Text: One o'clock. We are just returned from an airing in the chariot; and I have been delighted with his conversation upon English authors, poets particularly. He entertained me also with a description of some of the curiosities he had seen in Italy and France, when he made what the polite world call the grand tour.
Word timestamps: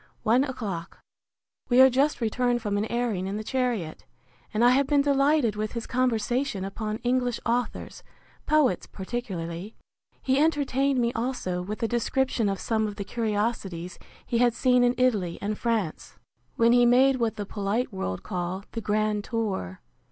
One 0.23 0.43
o'clock. 0.43 0.97
We 1.69 1.79
are 1.79 1.87
just 1.91 2.21
returned 2.21 2.59
from 2.63 2.75
an 2.75 2.85
airing 2.85 3.27
in 3.27 3.37
the 3.37 3.43
chariot; 3.43 4.03
and 4.51 4.65
I 4.65 4.71
have 4.71 4.87
been 4.87 5.03
delighted 5.03 5.55
with 5.55 5.73
his 5.73 5.85
conversation 5.85 6.65
upon 6.65 6.97
English 7.03 7.39
authors, 7.45 8.01
poets 8.47 8.87
particularly. 8.87 9.75
He 10.23 10.39
entertained 10.39 10.99
me 10.99 11.13
also 11.13 11.61
with 11.61 11.83
a 11.83 11.87
description 11.87 12.49
of 12.49 12.59
some 12.59 12.87
of 12.87 12.95
the 12.95 13.03
curiosities 13.05 13.99
he 14.25 14.39
had 14.39 14.55
seen 14.55 14.83
in 14.83 14.95
Italy 14.97 15.37
and 15.39 15.55
France, 15.55 16.17
when 16.55 16.71
he 16.73 16.83
made 16.83 17.17
what 17.17 17.35
the 17.35 17.45
polite 17.45 17.93
world 17.93 18.23
call 18.23 18.63
the 18.71 18.81
grand 18.81 19.23
tour. 19.25 19.81